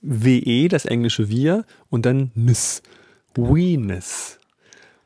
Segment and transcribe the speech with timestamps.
[0.00, 2.82] WE, das englische Wir, und dann NIS.
[3.36, 4.38] Weeness.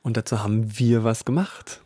[0.02, 1.82] Und dazu haben wir was gemacht.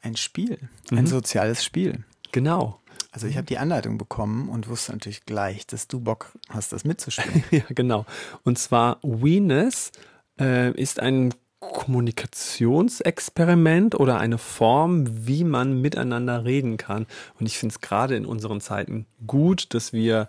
[0.00, 0.58] Ein Spiel.
[0.90, 1.06] Ein Mhm.
[1.06, 2.04] soziales Spiel.
[2.32, 2.80] Genau.
[3.12, 6.84] Also ich habe die Anleitung bekommen und wusste natürlich gleich, dass du Bock hast, das
[6.84, 7.44] mitzuspielen.
[7.50, 8.06] Ja, genau.
[8.42, 9.92] Und zwar Weeness
[10.40, 17.06] äh, ist ein Kommunikationsexperiment oder eine Form, wie man miteinander reden kann.
[17.38, 20.28] Und ich finde es gerade in unseren Zeiten gut, dass wir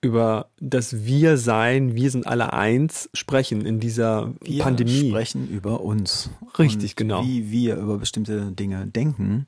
[0.00, 5.08] über das Wir-Sein, wir sind alle eins, sprechen in dieser Wir Pandemie.
[5.10, 6.30] sprechen über uns.
[6.58, 7.24] Richtig, genau.
[7.24, 9.44] Wie wir über bestimmte Dinge denken,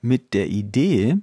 [0.00, 1.18] mit der Idee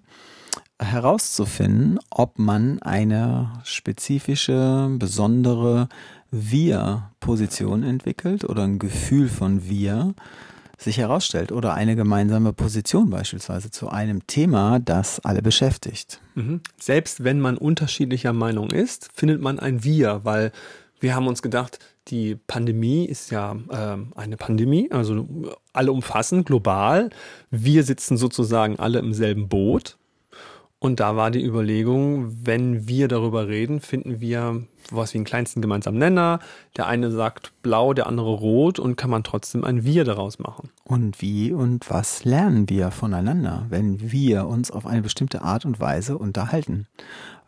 [0.80, 5.90] herauszufinden, ob man eine spezifische, besondere
[6.32, 10.14] Wir-Position entwickelt oder ein Gefühl von Wir
[10.80, 16.22] sich herausstellt oder eine gemeinsame Position beispielsweise zu einem Thema, das alle beschäftigt.
[16.36, 16.62] Mhm.
[16.80, 20.52] Selbst wenn man unterschiedlicher Meinung ist, findet man ein Wir, weil
[21.02, 25.28] wir haben uns gedacht, die Pandemie ist ja ähm, eine Pandemie, also
[25.74, 27.10] alle umfassend, global.
[27.52, 29.98] Wir sitzen sozusagen alle im selben Boot.
[30.80, 35.62] Und da war die Überlegung, wenn wir darüber reden, finden wir was wie einen kleinsten
[35.62, 36.40] gemeinsamen Nenner.
[36.78, 40.70] Der eine sagt blau, der andere rot und kann man trotzdem ein Wir daraus machen.
[40.84, 45.80] Und wie und was lernen wir voneinander, wenn wir uns auf eine bestimmte Art und
[45.80, 46.88] Weise unterhalten?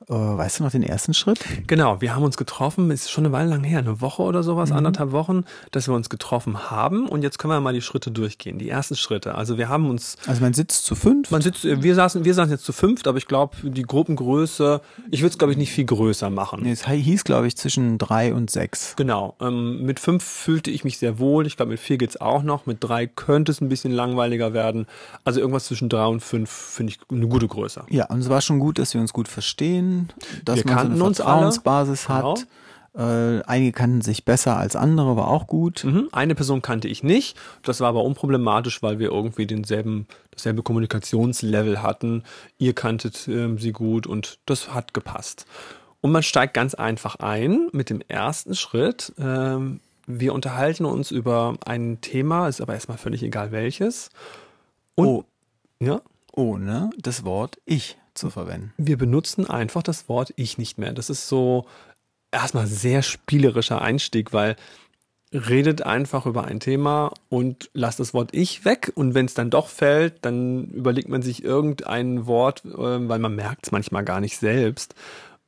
[0.09, 1.45] Äh, weißt du noch den ersten Schritt?
[1.67, 4.71] Genau, wir haben uns getroffen, ist schon eine Weile lang her, eine Woche oder sowas,
[4.71, 4.77] Mhm.
[4.77, 7.07] anderthalb Wochen, dass wir uns getroffen haben.
[7.07, 9.35] Und jetzt können wir mal die Schritte durchgehen, die ersten Schritte.
[9.35, 11.29] Also wir haben uns, Also man sitzt zu fünf.
[11.29, 15.21] man sitzt, wir saßen, wir saßen jetzt zu fünft, aber ich glaube, die Gruppengröße, ich
[15.21, 16.61] würde es glaube ich nicht viel größer machen.
[16.63, 18.95] Nee, es hieß, glaube ich, zwischen drei und sechs.
[18.95, 21.47] Genau, ähm, mit fünf fühlte ich mich sehr wohl.
[21.47, 22.65] Ich glaube, mit vier geht's auch noch.
[22.65, 24.87] Mit drei könnte es ein bisschen langweiliger werden.
[25.23, 27.83] Also irgendwas zwischen drei und fünf finde ich eine gute Größe.
[27.89, 30.09] Ja, und es war schon gut, dass wir uns gut verstehen,
[30.45, 31.31] dass Wir man so kannten eine uns alle.
[31.31, 32.47] Vertrauensbasis hat.
[32.93, 35.85] Äh, einige kannten sich besser als andere, war auch gut.
[35.85, 36.09] Mhm.
[36.11, 37.37] Eine Person kannte ich nicht.
[37.63, 42.23] Das war aber unproblematisch, weil wir irgendwie denselben, dasselbe Kommunikationslevel hatten.
[42.57, 45.45] Ihr kanntet ähm, sie gut und das hat gepasst.
[46.01, 49.13] Und man steigt ganz einfach ein mit dem ersten Schritt.
[49.19, 54.09] Ähm, wir unterhalten uns über ein Thema, ist aber erstmal völlig egal welches.
[54.95, 55.23] Und Oh.
[55.79, 56.01] ja,
[56.33, 58.73] Ohne das Wort ich zu verwenden.
[58.77, 60.91] wir benutzen einfach das Wort ich nicht mehr.
[60.91, 61.65] Das ist so
[62.31, 64.55] erstmal sehr spielerischer Einstieg, weil
[65.33, 69.49] redet einfach über ein Thema und lasst das Wort ich weg und wenn es dann
[69.49, 74.19] doch fällt, dann überlegt man sich irgendein Wort, äh, weil man merkt es manchmal gar
[74.19, 74.93] nicht selbst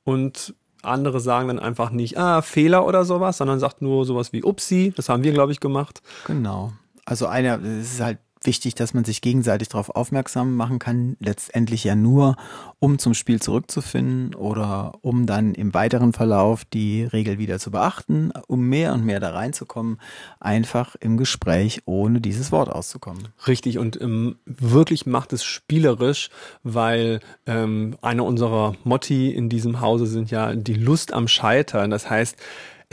[0.04, 4.44] und andere sagen dann einfach nicht, ah, Fehler oder sowas, sondern sagt nur sowas wie
[4.44, 6.02] Upsi, das haben wir, glaube ich, gemacht.
[6.26, 6.74] Genau.
[7.06, 11.84] Also einer, es ist halt wichtig, dass man sich gegenseitig darauf aufmerksam machen kann, letztendlich
[11.84, 12.36] ja nur,
[12.80, 18.32] um zum Spiel zurückzufinden oder um dann im weiteren Verlauf die Regel wieder zu beachten,
[18.48, 20.00] um mehr und mehr da reinzukommen,
[20.40, 23.30] einfach im Gespräch ohne dieses Wort auszukommen.
[23.48, 26.30] Richtig und ähm, wirklich macht es spielerisch,
[26.64, 31.90] weil ähm, eine unserer Motti in diesem Hause sind ja die Lust am Scheitern.
[31.90, 32.38] Das heißt,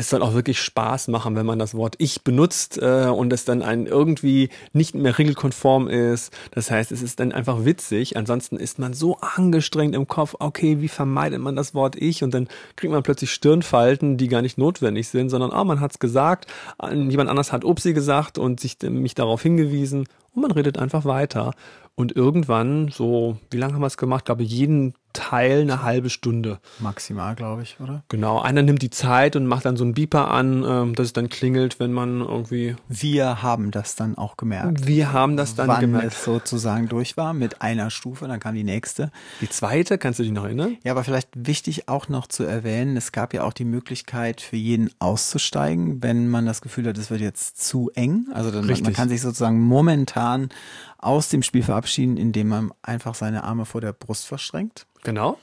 [0.00, 3.44] es soll auch wirklich Spaß machen, wenn man das Wort ich benutzt äh, und es
[3.44, 6.32] dann ein irgendwie nicht mehr regelkonform ist.
[6.52, 8.16] Das heißt, es ist dann einfach witzig.
[8.16, 12.24] Ansonsten ist man so angestrengt im Kopf, okay, wie vermeidet man das Wort ich?
[12.24, 15.90] Und dann kriegt man plötzlich Stirnfalten, die gar nicht notwendig sind, sondern ah, man hat
[15.90, 16.46] es gesagt,
[16.82, 21.52] jemand anders hat Upsi gesagt und sich mich darauf hingewiesen und man redet einfach weiter.
[21.94, 24.22] Und irgendwann, so, wie lange haben wir es gemacht?
[24.22, 26.58] Ich glaube, jeden Teil eine halbe Stunde.
[26.78, 28.02] Maximal, glaube ich, oder?
[28.08, 31.12] Genau, einer nimmt die Zeit und macht dann so einen Beeper an, ähm, dass es
[31.12, 32.76] dann klingelt, wenn man irgendwie.
[32.88, 34.86] Wir haben das dann auch gemerkt.
[34.86, 36.12] Wir haben das dann Wann gemerkt.
[36.12, 39.10] es sozusagen durch war mit einer Stufe, dann kam die nächste.
[39.40, 40.76] Die zweite, kannst du dich noch erinnern?
[40.84, 44.56] Ja, aber vielleicht wichtig auch noch zu erwähnen, es gab ja auch die Möglichkeit für
[44.56, 48.26] jeden auszusteigen, wenn man das Gefühl hat, es wird jetzt zu eng.
[48.32, 48.94] Also dann, man Richtig.
[48.94, 50.50] kann sich sozusagen momentan
[50.98, 54.86] aus dem Spiel verabschieden, indem man einfach seine Arme vor der Brust verstrengt.
[55.02, 55.38] Genau.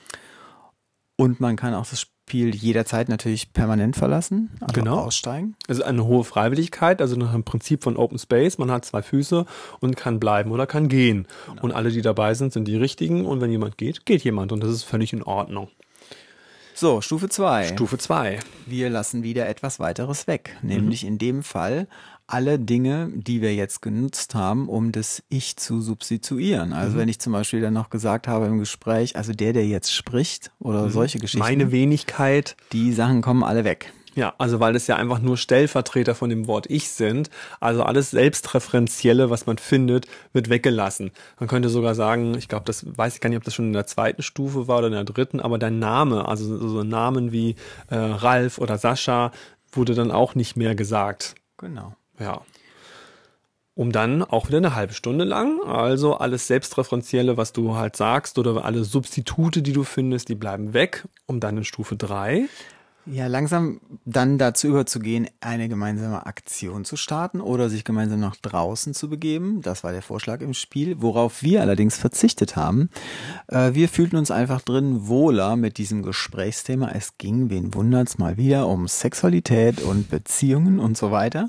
[1.16, 4.98] Und man kann auch das Spiel jederzeit natürlich permanent verlassen, also Genau.
[5.00, 5.56] aussteigen.
[5.66, 8.58] Also eine hohe Freiwilligkeit, also nach dem Prinzip von Open Space.
[8.58, 9.46] Man hat zwei Füße
[9.80, 11.26] und kann bleiben oder kann gehen.
[11.62, 13.26] Und alle, die dabei sind, sind die richtigen.
[13.26, 14.52] Und wenn jemand geht, geht jemand.
[14.52, 15.68] Und das ist völlig in Ordnung.
[16.74, 17.68] So, Stufe 2.
[17.68, 18.38] Stufe 2.
[18.66, 21.88] Wir lassen wieder etwas weiteres weg, nämlich in dem Fall
[22.28, 26.72] alle Dinge, die wir jetzt genutzt haben, um das Ich zu substituieren.
[26.72, 29.92] Also wenn ich zum Beispiel dann noch gesagt habe im Gespräch, also der, der jetzt
[29.92, 32.56] spricht oder solche Geschichten, Meine Wenigkeit.
[32.72, 33.92] die Sachen kommen alle weg.
[34.14, 37.30] Ja, also weil es ja einfach nur Stellvertreter von dem Wort Ich sind.
[37.60, 41.12] Also alles Selbstreferenzielle, was man findet, wird weggelassen.
[41.38, 43.72] Man könnte sogar sagen, ich glaube, das weiß ich gar nicht, ob das schon in
[43.72, 47.30] der zweiten Stufe war oder in der dritten, aber dein Name, also so so Namen
[47.32, 47.54] wie
[47.90, 49.30] äh, Ralf oder Sascha,
[49.70, 51.36] wurde dann auch nicht mehr gesagt.
[51.56, 51.94] Genau.
[52.18, 52.42] Ja.
[53.74, 58.38] Um dann auch wieder eine halbe Stunde lang, also alles Selbstreferenzielle, was du halt sagst,
[58.38, 62.48] oder alle Substitute, die du findest, die bleiben weg, um dann in Stufe 3
[63.10, 68.92] Ja, langsam dann dazu überzugehen, eine gemeinsame Aktion zu starten oder sich gemeinsam nach draußen
[68.92, 69.62] zu begeben.
[69.62, 72.90] Das war der Vorschlag im Spiel, worauf wir allerdings verzichtet haben.
[73.46, 76.90] Äh, wir fühlten uns einfach drin wohler mit diesem Gesprächsthema.
[76.90, 81.48] Es ging, wen wundert's, mal wieder um Sexualität und Beziehungen und so weiter.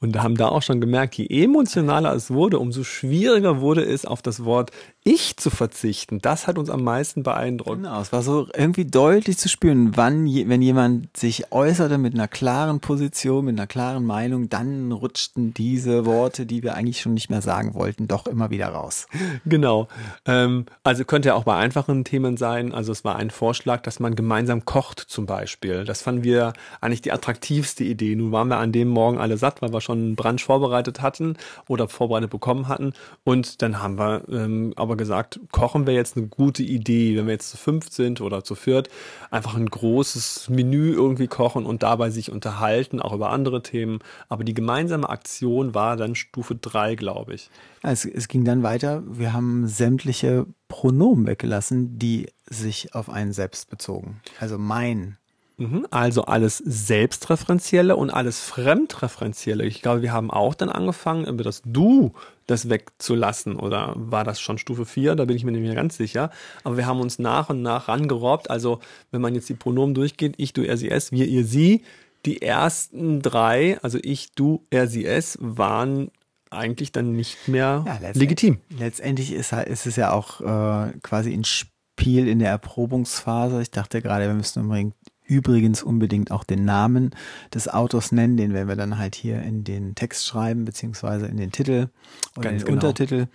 [0.00, 4.22] Und haben da auch schon gemerkt, je emotionaler es wurde, umso schwieriger wurde es, auf
[4.22, 4.70] das Wort
[5.10, 6.18] Ich zu verzichten.
[6.18, 7.78] Das hat uns am meisten beeindruckt.
[7.78, 12.28] Genau, es war so irgendwie deutlich zu spüren, wann, wenn jemand sich äußerte mit einer
[12.28, 17.30] klaren Position, mit einer klaren Meinung, dann rutschten diese Worte, die wir eigentlich schon nicht
[17.30, 19.06] mehr sagen wollten, doch immer wieder raus.
[19.46, 19.88] Genau.
[20.26, 22.74] Ähm, also könnte ja auch bei einfachen Themen sein.
[22.74, 25.84] Also es war ein Vorschlag, dass man gemeinsam kocht zum Beispiel.
[25.84, 26.52] Das fanden wir
[26.82, 28.14] eigentlich die attraktivste Idee.
[28.14, 31.38] Nun waren wir an dem Morgen alle satt, weil wir schon einen Brunch vorbereitet hatten
[31.66, 32.92] oder vorbereitet bekommen hatten.
[33.24, 37.32] Und dann haben wir ähm, aber gesagt, kochen wäre jetzt eine gute Idee, wenn wir
[37.32, 38.88] jetzt zu fünf sind oder zu viert,
[39.30, 44.00] einfach ein großes Menü irgendwie kochen und dabei sich unterhalten, auch über andere Themen.
[44.28, 47.50] Aber die gemeinsame Aktion war dann Stufe drei, glaube ich.
[47.82, 49.02] Es, es ging dann weiter.
[49.06, 54.20] Wir haben sämtliche Pronomen weggelassen, die sich auf einen selbst bezogen.
[54.40, 55.16] Also mein.
[55.58, 59.64] Mhm, Also alles Selbstreferenzielle und alles Fremdreferenzielle.
[59.64, 62.12] Ich glaube, wir haben auch dann angefangen, über das Du
[62.46, 63.56] das wegzulassen.
[63.56, 65.14] Oder war das schon Stufe 4?
[65.16, 66.30] Da bin ich mir nicht mehr ganz sicher.
[66.64, 68.50] Aber wir haben uns nach und nach rangerobbt.
[68.50, 71.82] Also wenn man jetzt die Pronomen durchgeht, ich, du, er, sie, es, wir, ihr, sie,
[72.24, 76.10] die ersten drei, also ich, du, er, sie, es, waren
[76.50, 78.58] eigentlich dann nicht mehr letztendlich- legitim.
[78.78, 83.60] Letztendlich ist, ist es ja auch äh, quasi ein Spiel in der Erprobungsphase.
[83.60, 84.94] Ich dachte gerade, wir müssen unbedingt,
[85.28, 87.10] übrigens unbedingt auch den Namen
[87.54, 88.36] des Autors nennen.
[88.36, 91.88] Den werden wir dann halt hier in den Text schreiben, beziehungsweise in den Titel
[92.36, 92.88] oder Ganz in den genau.
[92.88, 93.26] Untertitel.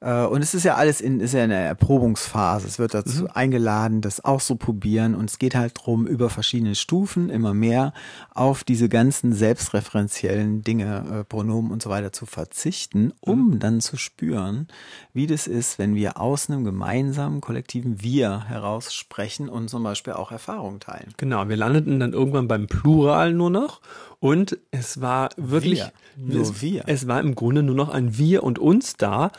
[0.00, 2.66] Äh, und es ist ja alles in, ist ja in der Erprobungsphase.
[2.66, 5.14] Es wird dazu eingeladen, das auch so probieren.
[5.14, 7.92] Und es geht halt drum, über verschiedene Stufen immer mehr
[8.34, 13.96] auf diese ganzen selbstreferenziellen Dinge, äh, Pronomen und so weiter zu verzichten, um dann zu
[13.96, 14.68] spüren,
[15.12, 20.14] wie das ist, wenn wir aus einem gemeinsamen kollektiven Wir heraus sprechen und zum Beispiel
[20.14, 21.12] auch Erfahrungen teilen.
[21.16, 23.80] Genau, wir landeten dann irgendwann beim Plural nur noch
[24.20, 25.92] und es war wirklich Wir.
[26.16, 26.84] Nur es, wir.
[26.86, 29.30] Es war im Grunde nur noch ein Wir und uns da.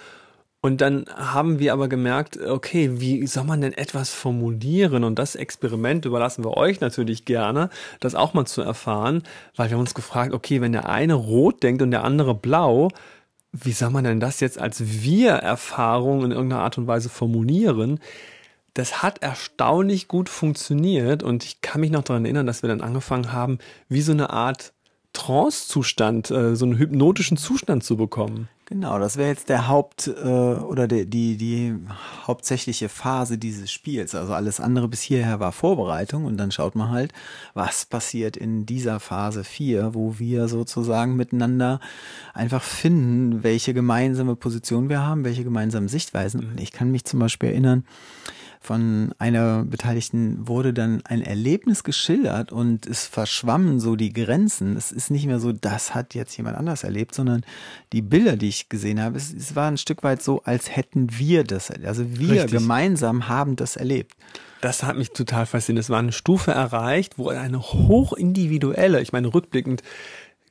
[0.60, 5.04] Und dann haben wir aber gemerkt, okay, wie soll man denn etwas formulieren?
[5.04, 7.70] Und das Experiment überlassen wir euch natürlich gerne,
[8.00, 9.24] das auch mal zu erfahren,
[9.56, 12.90] weil wir haben uns gefragt, okay, wenn der eine rot denkt und der andere blau,
[13.52, 18.00] wie soll man denn das jetzt als Wir-Erfahrung in irgendeiner Art und Weise formulieren?
[18.78, 22.82] Das hat erstaunlich gut funktioniert und ich kann mich noch daran erinnern, dass wir dann
[22.82, 23.58] angefangen haben,
[23.90, 24.72] wie so eine Art
[25.14, 28.50] Trance-Zustand, äh, so einen hypnotischen Zustand zu bekommen.
[28.66, 31.74] Genau, das wäre jetzt der Haupt- äh, oder die, die, die
[32.28, 34.14] hauptsächliche Phase dieses Spiels.
[34.14, 37.14] Also alles andere bis hierher war Vorbereitung und dann schaut man halt,
[37.56, 41.80] was passiert in dieser Phase 4, wo wir sozusagen miteinander
[42.36, 46.52] einfach finden, welche gemeinsame Position wir haben, welche gemeinsamen Sichtweisen.
[46.52, 47.86] Und ich kann mich zum Beispiel erinnern,
[48.60, 54.76] von einer Beteiligten wurde dann ein Erlebnis geschildert und es verschwammen so die Grenzen.
[54.76, 57.44] Es ist nicht mehr so, das hat jetzt jemand anders erlebt, sondern
[57.94, 61.18] die Bilder, die ich gesehen habe, es, es war ein Stück weit so, als hätten
[61.18, 61.88] wir das, erlebt.
[61.88, 62.52] also wir Richtig.
[62.52, 64.16] gemeinsam haben das erlebt.
[64.62, 65.86] Das hat mich total fasziniert.
[65.86, 69.84] Es war eine Stufe erreicht, wo eine hochindividuelle, ich meine rückblickend,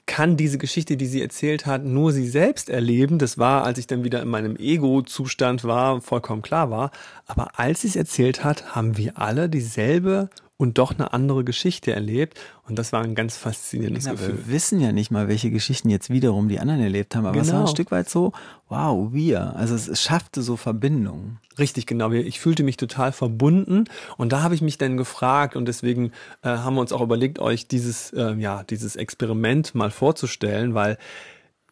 [0.07, 3.19] kann diese Geschichte, die sie erzählt hat, nur sie selbst erleben.
[3.19, 6.91] Das war, als ich dann wieder in meinem Ego-Zustand war, vollkommen klar war.
[7.27, 11.93] Aber als sie es erzählt hat, haben wir alle dieselbe und doch eine andere Geschichte
[11.93, 12.39] erlebt.
[12.67, 14.39] Und das war ein ganz faszinierendes Ja, Gefühl.
[14.39, 17.49] wir wissen ja nicht mal, welche Geschichten jetzt wiederum die anderen erlebt haben, aber es
[17.49, 17.71] war ein Genau.
[17.71, 18.33] Stück weit so,
[18.69, 19.55] wow, wir.
[19.57, 21.39] Also es, es schaffte so Verbindungen.
[21.59, 22.11] Richtig, genau.
[22.11, 23.85] Ich fühlte mich total verbunden
[24.17, 27.39] und da habe ich mich dann gefragt und deswegen äh, haben wir uns auch überlegt,
[27.39, 30.97] euch dieses, äh, ja, dieses Experiment mal vorzustellen, weil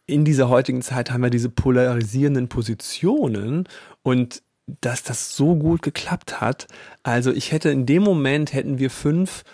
[0.07, 3.67] in dieser heutigen Zeit haben wir diese polarisierenden Positionen
[4.03, 6.67] und dass das so gut geklappt hat.
[7.03, 9.45] Also ich hätte in dem Moment hätten wir fünf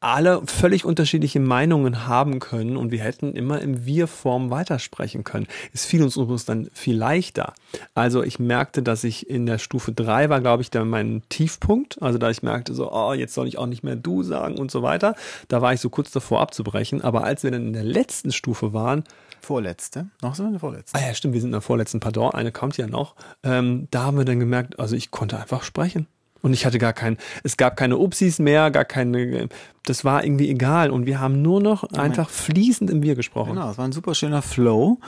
[0.00, 5.46] alle völlig unterschiedliche Meinungen haben können und wir hätten immer im Wir-Form weitersprechen können.
[5.74, 7.52] Es fiel uns übrigens dann viel leichter.
[7.94, 12.00] Also ich merkte, dass ich in der Stufe drei war, glaube ich, dann mein Tiefpunkt.
[12.02, 14.70] Also da ich merkte so, oh, jetzt soll ich auch nicht mehr du sagen und
[14.70, 15.14] so weiter.
[15.48, 17.02] Da war ich so kurz davor abzubrechen.
[17.02, 19.04] Aber als wir dann in der letzten Stufe waren,
[19.42, 20.08] Vorletzte.
[20.20, 20.98] Noch so eine vorletzte.
[20.98, 23.14] Ah ja, stimmt, wir sind in der vorletzten, pardon, eine kommt ja noch.
[23.42, 26.06] Ähm, da haben wir dann gemerkt, also ich konnte einfach sprechen.
[26.42, 29.48] Und ich hatte gar kein, es gab keine Upsis mehr, gar keine,
[29.84, 30.90] das war irgendwie egal.
[30.90, 33.54] Und wir haben nur noch einfach fließend im Wir gesprochen.
[33.54, 34.98] Genau, es war ein super schöner Flow.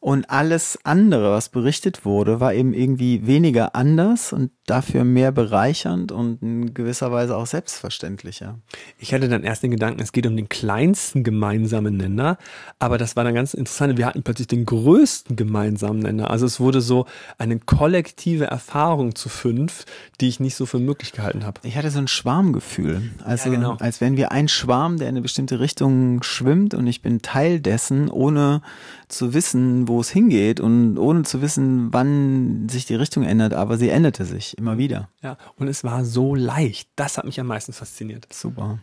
[0.00, 6.10] Und alles andere, was berichtet wurde, war eben irgendwie weniger anders und dafür mehr bereichernd
[6.10, 8.58] und in gewisser Weise auch selbstverständlicher.
[8.98, 12.38] Ich hatte dann erst den Gedanken, es geht um den kleinsten gemeinsamen Nenner,
[12.78, 13.98] aber das war dann ganz interessant.
[13.98, 16.30] Wir hatten plötzlich den größten gemeinsamen Nenner.
[16.30, 17.06] Also es wurde so
[17.36, 19.84] eine kollektive Erfahrung zu fünf,
[20.20, 21.60] die ich nicht so für möglich gehalten habe.
[21.64, 23.10] Ich hatte so ein Schwarmgefühl.
[23.24, 23.76] Also, Ja, genau.
[23.78, 27.60] als wenn wir ein Schwarm, der in eine bestimmte Richtung schwimmt und ich bin Teil
[27.60, 28.62] dessen, ohne
[29.08, 33.76] zu wissen, wo es hingeht und ohne zu wissen, wann sich die Richtung ändert, aber
[33.78, 35.08] sie änderte sich immer wieder.
[35.22, 36.88] Ja, und es war so leicht.
[36.96, 38.26] Das hat mich am meisten fasziniert.
[38.32, 38.78] Super.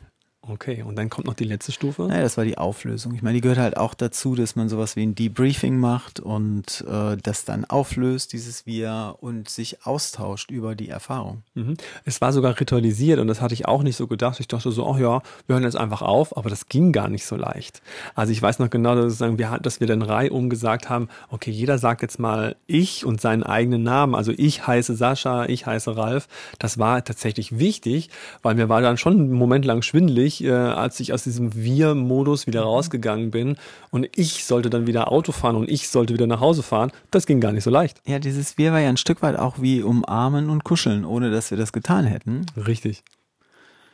[0.50, 2.04] Okay, und dann kommt noch die letzte Stufe.
[2.04, 3.14] Naja, das war die Auflösung.
[3.14, 6.86] Ich meine, die gehört halt auch dazu, dass man sowas wie ein Debriefing macht und
[6.90, 11.44] äh, das dann auflöst, dieses Wir, und sich austauscht über die Erfahrung.
[11.56, 11.76] Mhm.
[12.06, 14.40] Es war sogar ritualisiert und das hatte ich auch nicht so gedacht.
[14.40, 17.26] Ich dachte so, ach ja, wir hören jetzt einfach auf, aber das ging gar nicht
[17.26, 17.82] so leicht.
[18.16, 21.78] Also ich weiß noch genau, dass, wir, dass wir dann reihum gesagt haben, okay, jeder
[21.78, 24.16] sagt jetzt mal ich und seinen eigenen Namen.
[24.16, 26.28] Also ich heiße Sascha, ich heiße Ralf.
[26.60, 28.10] Das war tatsächlich wichtig,
[28.42, 32.48] weil mir war dann schon einen Moment lang schwindelig, äh, als ich aus diesem Wir-Modus
[32.48, 33.58] wieder rausgegangen bin
[33.92, 36.92] und ich sollte dann wieder Auto fahren und ich sollte wieder nach Hause fahren.
[37.12, 38.02] Das ging gar nicht so leicht.
[38.06, 41.52] Ja, dieses Wir war ja ein Stück weit auch wie umarmen und kuscheln, ohne dass
[41.52, 42.46] wir das getan hätten.
[42.56, 43.04] Richtig.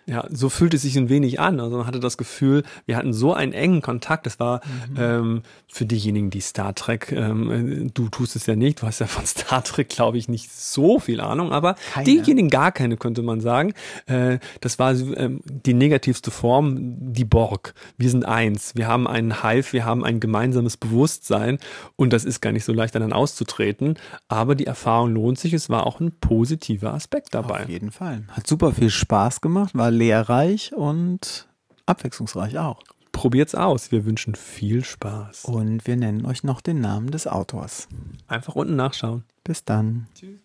[0.05, 1.60] Ja, so fühlt es sich ein wenig an.
[1.60, 4.25] Also man hatte das Gefühl, wir hatten so einen engen Kontakt.
[4.25, 4.62] Das war
[4.98, 9.07] ähm, für diejenigen, die Star Trek, ähm, du tust es ja nicht, du hast ja
[9.07, 12.05] von Star Trek, glaube ich, nicht so viel Ahnung, aber Keine.
[12.05, 13.74] diejenigen gar keine, könnte man sagen.
[14.05, 17.74] Äh, das war ähm, die negativste Form, die Borg.
[17.98, 18.75] Wir sind eins.
[18.75, 21.60] Wir haben einen Hive, wir haben ein gemeinsames Bewusstsein
[21.95, 23.95] und das ist gar nicht so leicht, dann auszutreten.
[24.27, 25.53] Aber die Erfahrung lohnt sich.
[25.53, 27.63] Es war auch ein positiver Aspekt dabei.
[27.63, 28.24] Auf jeden Fall.
[28.29, 31.48] Hat super viel Spaß gemacht, war lehrreich und
[31.86, 32.82] abwechslungsreich auch.
[33.12, 33.92] Probiert's aus.
[33.92, 35.46] Wir wünschen viel Spaß.
[35.46, 37.88] Und wir nennen euch noch den Namen des Autors.
[38.28, 39.24] Einfach unten nachschauen.
[39.44, 40.08] Bis dann.
[40.16, 40.43] Tschüss.